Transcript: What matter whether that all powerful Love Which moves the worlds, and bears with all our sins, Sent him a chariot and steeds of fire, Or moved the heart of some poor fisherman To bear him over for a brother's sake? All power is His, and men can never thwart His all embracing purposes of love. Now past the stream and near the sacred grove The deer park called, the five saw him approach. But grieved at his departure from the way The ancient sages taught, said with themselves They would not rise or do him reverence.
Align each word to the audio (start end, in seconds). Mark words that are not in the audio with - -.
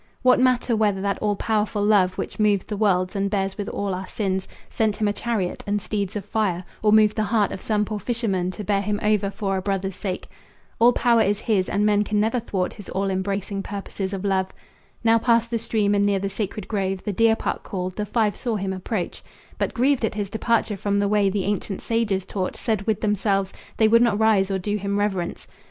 What 0.23 0.39
matter 0.39 0.75
whether 0.75 0.99
that 1.01 1.19
all 1.19 1.35
powerful 1.35 1.85
Love 1.85 2.17
Which 2.17 2.39
moves 2.39 2.65
the 2.65 2.75
worlds, 2.75 3.15
and 3.15 3.29
bears 3.29 3.55
with 3.55 3.69
all 3.69 3.93
our 3.93 4.07
sins, 4.07 4.47
Sent 4.67 4.95
him 4.95 5.07
a 5.07 5.13
chariot 5.13 5.63
and 5.67 5.79
steeds 5.79 6.15
of 6.15 6.25
fire, 6.25 6.63
Or 6.81 6.91
moved 6.91 7.15
the 7.15 7.25
heart 7.25 7.51
of 7.51 7.61
some 7.61 7.85
poor 7.85 7.99
fisherman 7.99 8.49
To 8.49 8.63
bear 8.63 8.81
him 8.81 8.99
over 9.03 9.29
for 9.29 9.57
a 9.57 9.61
brother's 9.61 9.95
sake? 9.95 10.27
All 10.79 10.91
power 10.91 11.21
is 11.21 11.41
His, 11.41 11.69
and 11.69 11.85
men 11.85 12.03
can 12.03 12.19
never 12.19 12.39
thwart 12.39 12.73
His 12.73 12.89
all 12.89 13.11
embracing 13.11 13.61
purposes 13.61 14.11
of 14.11 14.25
love. 14.25 14.47
Now 15.03 15.19
past 15.19 15.51
the 15.51 15.59
stream 15.59 15.93
and 15.93 16.03
near 16.03 16.17
the 16.17 16.29
sacred 16.31 16.67
grove 16.67 17.03
The 17.03 17.13
deer 17.13 17.35
park 17.35 17.61
called, 17.61 17.95
the 17.95 18.05
five 18.07 18.35
saw 18.35 18.55
him 18.55 18.73
approach. 18.73 19.21
But 19.59 19.75
grieved 19.75 20.03
at 20.03 20.15
his 20.15 20.31
departure 20.31 20.77
from 20.77 20.97
the 20.97 21.07
way 21.07 21.29
The 21.29 21.43
ancient 21.45 21.79
sages 21.79 22.25
taught, 22.25 22.55
said 22.55 22.87
with 22.87 23.01
themselves 23.01 23.53
They 23.77 23.87
would 23.87 24.01
not 24.01 24.17
rise 24.17 24.49
or 24.49 24.57
do 24.57 24.77
him 24.77 24.97
reverence. 24.97 25.45